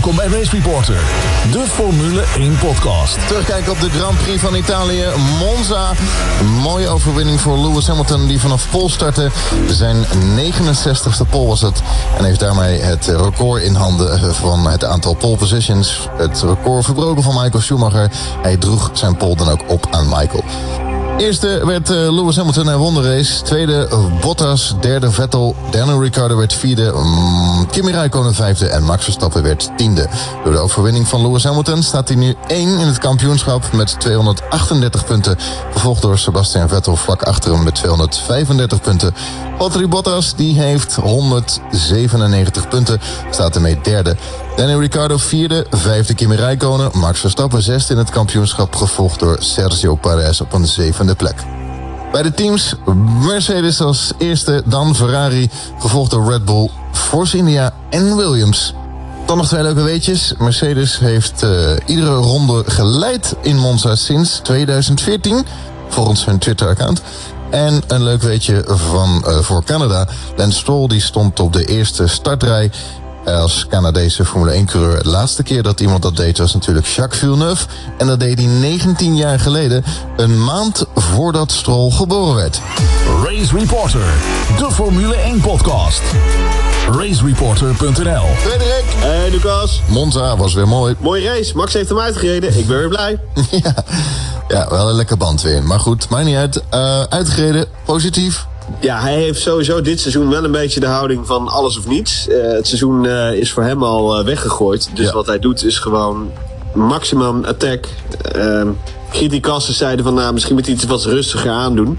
[0.00, 1.00] Welkom bij Race Reporter,
[1.52, 3.28] de Formule 1 podcast.
[3.28, 5.04] Terugkijken op de Grand Prix van Italië,
[5.38, 5.90] Monza.
[6.40, 9.30] Een mooie overwinning voor Lewis Hamilton die vanaf pol startte.
[9.68, 10.04] Zijn
[10.36, 11.82] 69ste pol was het.
[12.18, 16.08] En heeft daarmee het record in handen van het aantal pole positions.
[16.16, 18.10] Het record verbroken van Michael Schumacher.
[18.42, 20.44] Hij droeg zijn pol dan ook op aan Michael.
[21.18, 23.42] Eerste werd uh, Lewis Hamilton en won de race.
[23.42, 23.88] Tweede
[24.20, 24.74] Bottas.
[24.80, 25.56] Derde Vettel.
[25.70, 26.92] Daniel Ricciardo werd vierde.
[27.60, 28.68] Mm, Kimi vijfde.
[28.68, 30.08] En Max Verstappen werd tiende.
[30.44, 35.04] Door de overwinning van Lewis Hamilton staat hij nu één in het kampioenschap met 238
[35.04, 35.36] punten.
[35.72, 39.14] Gevolgd door Sebastian Vettel vlak achter hem met 235 punten.
[39.58, 43.00] Valtteri Bottas die heeft 197 punten.
[43.30, 44.16] Staat ermee derde.
[44.56, 49.94] Daniel Ricciardo vierde, vijfde Kimi Räikkönen, Max Verstappen zesde in het kampioenschap, gevolgd door Sergio
[49.94, 51.44] Perez op een zevende plek.
[52.12, 52.74] Bij de teams
[53.20, 58.74] Mercedes als eerste, dan Ferrari, gevolgd door Red Bull, Force India en Williams.
[59.26, 60.34] Dan nog twee leuke weetjes.
[60.38, 61.50] Mercedes heeft uh,
[61.86, 65.46] iedere ronde geleid in Monza sinds 2014,
[65.88, 67.02] volgens hun Twitter-account.
[67.50, 70.08] En een leuk weetje van, uh, voor Canada.
[70.36, 72.70] Lance Stroll die stond op de eerste startrij
[73.24, 75.02] als Canadese Formule 1-coureur.
[75.02, 77.66] De laatste keer dat iemand dat deed was natuurlijk Jacques Villeneuve.
[77.98, 79.84] En dat deed hij 19 jaar geleden,
[80.16, 82.60] een maand voordat Stroll geboren werd.
[83.24, 84.04] Race Reporter,
[84.58, 86.02] de Formule 1-podcast.
[86.90, 88.84] RaceReporter.nl Frederik.
[88.96, 89.80] Hey Lucas.
[89.88, 90.94] Monza was weer mooi.
[90.98, 91.56] Mooie race.
[91.56, 92.58] Max heeft hem uitgereden.
[92.58, 93.20] Ik ben weer blij.
[93.62, 93.74] ja.
[94.48, 95.62] ja, wel een lekker band weer.
[95.62, 96.62] Maar goed, maakt niet uit.
[96.74, 98.46] Uh, uitgereden, positief.
[98.80, 102.26] Ja, hij heeft sowieso dit seizoen wel een beetje de houding van alles of niets.
[102.28, 104.90] Uh, het seizoen uh, is voor hem al uh, weggegooid.
[104.94, 105.12] Dus ja.
[105.12, 106.32] wat hij doet is gewoon
[106.74, 107.88] maximum attack.
[109.10, 111.98] Criticassen zeiden van nou, misschien moet hij iets wat rustiger aandoen.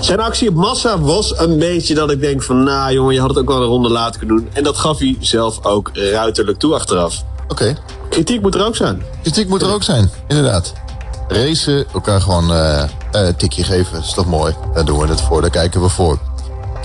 [0.00, 3.28] Zijn actie op massa was een beetje dat ik denk van nou jongen, je had
[3.28, 4.48] het ook wel een ronde later kunnen doen.
[4.52, 7.22] En dat gaf hij zelf ook ruiterlijk toe achteraf.
[7.48, 7.62] Oké.
[7.62, 7.76] Okay.
[8.08, 9.02] Kritiek moet er ook zijn.
[9.22, 10.72] Kritiek moet er ook zijn, inderdaad
[11.32, 12.82] racen, elkaar gewoon uh,
[13.12, 13.92] een tikje geven.
[13.92, 14.54] Dat is toch mooi?
[14.74, 16.18] Daar doen we het voor, daar kijken we voor.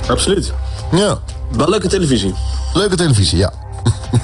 [0.08, 0.53] Absoluut.
[0.91, 1.18] Ja.
[1.52, 2.34] Wel leuke televisie.
[2.74, 3.53] Leuke televisie, ja.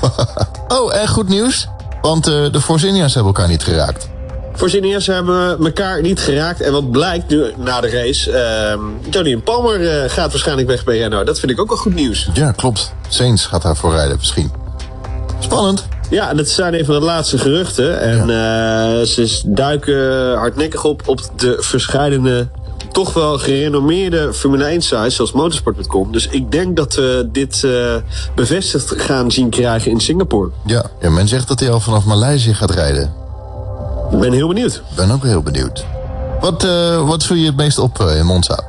[0.78, 1.68] oh, en goed nieuws.
[2.02, 4.08] Want uh, de Forcinia's hebben elkaar niet geraakt.
[4.56, 6.62] Forcinia's hebben elkaar niet geraakt.
[6.62, 8.32] En wat blijkt nu na de race...
[8.32, 11.26] Uh, Tony Palmer uh, gaat waarschijnlijk weg bij Renault.
[11.26, 12.30] Dat vind ik ook wel goed nieuws.
[12.34, 12.94] Ja, klopt.
[13.08, 14.52] Sainz gaat daarvoor rijden misschien.
[15.40, 15.88] Spannend.
[16.14, 18.00] Ja, dat zijn even de laatste geruchten.
[18.00, 19.00] En ja.
[19.00, 22.48] uh, ze duiken hardnekkig op op de verschillende
[22.92, 26.12] toch wel gerenommeerde Formule 1 sites zoals motorsport.com.
[26.12, 27.96] Dus ik denk dat we dit uh,
[28.36, 30.50] bevestigd gaan zien krijgen in Singapore.
[30.66, 30.86] Ja.
[31.02, 33.14] ja, men zegt dat hij al vanaf Maleisië gaat rijden.
[34.12, 34.74] Ik ben heel benieuwd.
[34.74, 35.86] Ik ben ook heel benieuwd.
[36.40, 38.64] Wat, uh, wat viel je het meest op in Monza?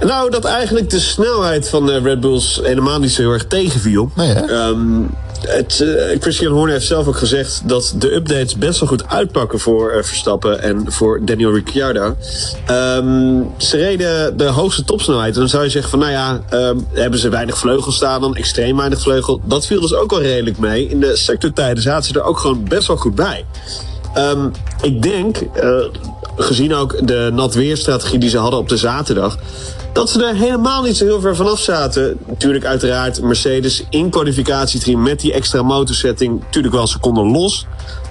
[0.00, 4.10] Nou, dat eigenlijk de snelheid van de Red Bulls helemaal niet zo heel erg tegenviel.
[4.14, 4.66] Nee, hè?
[4.68, 5.10] Um,
[5.40, 9.60] het, uh, Christian Horner heeft zelf ook gezegd dat de updates best wel goed uitpakken
[9.60, 12.16] voor uh, Verstappen en voor Daniel Ricciardo.
[12.70, 15.34] Um, ze reden de hoogste topsnelheid.
[15.34, 18.36] En dan zou je zeggen van nou ja, um, hebben ze weinig vleugel staan dan,
[18.36, 19.40] extreem weinig vleugel.
[19.44, 20.88] Dat viel dus ook wel redelijk mee.
[20.88, 23.44] In de sectortijden zaten ze er ook gewoon best wel goed bij.
[24.16, 25.84] Um, ik denk, uh,
[26.36, 29.38] gezien ook de natweerstrategie die ze hadden op de zaterdag,
[29.92, 32.18] dat ze er helemaal niet zo heel ver vanaf zaten.
[32.26, 37.66] Natuurlijk uiteraard Mercedes in kwalificatieteam met die extra motorsetting natuurlijk wel seconden los.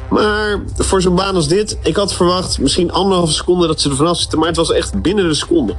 [0.09, 3.95] Maar voor zo'n baan als dit, ik had verwacht misschien anderhalve seconde dat ze er
[3.95, 5.75] vanaf zitten, maar het was echt binnen de seconde.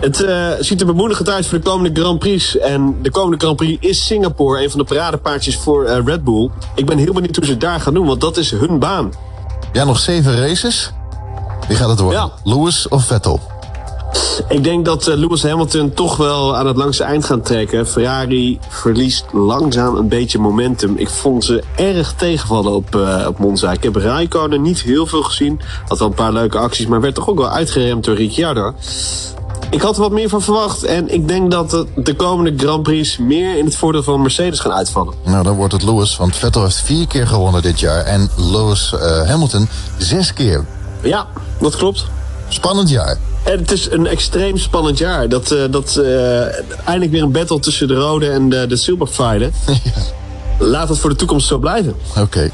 [0.00, 2.58] Het uh, ziet er bemoedigend uit voor de komende Grand Prix.
[2.58, 6.50] En de komende Grand Prix is Singapore, een van de paradepaardjes voor uh, Red Bull.
[6.74, 9.12] Ik ben heel benieuwd hoe ze het daar gaan doen, want dat is hun baan.
[9.72, 10.92] Ja, nog zeven races.
[11.68, 12.20] Wie gaat het worden?
[12.20, 12.52] Ja.
[12.52, 13.40] Lewis of Vettel?
[14.48, 17.86] Ik denk dat uh, Lewis Hamilton toch wel aan het langste eind gaat trekken.
[17.86, 20.94] Ferrari verliest langzaam een beetje momentum.
[20.96, 23.72] Ik vond ze erg tegenvallen op, uh, op Monza.
[23.72, 25.60] Ik heb Raikkonen niet heel veel gezien.
[25.88, 28.74] Had wel een paar leuke acties, maar werd toch ook wel uitgeremd door Ricciardo.
[29.70, 30.84] Ik had er wat meer van verwacht.
[30.84, 34.60] En ik denk dat de, de komende Grand Prix meer in het voordeel van Mercedes
[34.60, 35.14] gaan uitvallen.
[35.24, 36.16] Nou, dan wordt het Lewis.
[36.16, 38.04] Want Vettel heeft vier keer gewonnen dit jaar.
[38.04, 39.68] En Lewis uh, Hamilton
[39.98, 40.64] zes keer.
[41.02, 41.26] Ja,
[41.60, 42.04] dat klopt.
[42.48, 43.18] Spannend jaar.
[43.46, 45.28] En het is een extreem spannend jaar.
[45.28, 46.40] Dat, uh, dat uh,
[46.84, 49.52] eindelijk weer een battle tussen de rode en de, de zilverfeiden.
[49.66, 49.90] ja.
[50.58, 51.94] Laat het voor de toekomst zo blijven.
[52.10, 52.20] Oké.
[52.20, 52.50] Okay.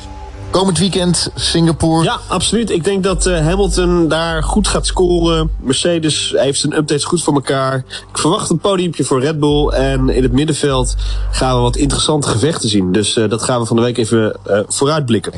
[0.50, 2.04] Komend weekend Singapore.
[2.04, 2.70] Ja, absoluut.
[2.70, 5.50] Ik denk dat uh, Hamilton daar goed gaat scoren.
[5.60, 7.84] Mercedes heeft zijn updates goed voor elkaar.
[8.10, 9.68] Ik verwacht een podiumpje voor Red Bull.
[9.68, 10.96] En in het middenveld
[11.30, 12.92] gaan we wat interessante gevechten zien.
[12.92, 15.32] Dus uh, dat gaan we van de week even uh, vooruitblikken.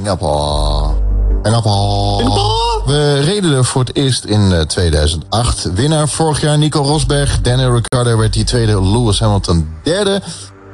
[2.87, 5.73] We reden er voor het eerst in uh, 2008.
[5.75, 7.41] Winnaar vorig jaar Nico Rosberg.
[7.41, 8.83] Daniel Ricciardo werd die tweede.
[8.83, 10.23] Lewis Hamilton derde.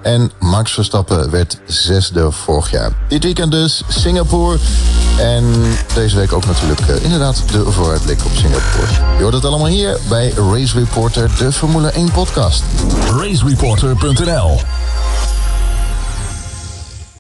[0.03, 2.93] En Max Verstappen werd zesde vorig jaar.
[3.09, 4.59] Dit weekend dus Singapore.
[5.19, 5.45] En
[5.95, 8.87] deze week ook natuurlijk uh, inderdaad de vooruitblik op Singapore.
[9.17, 12.63] Je hoort het allemaal hier bij Race Reporter, de Formule 1 podcast.
[13.11, 14.61] Racereporter.nl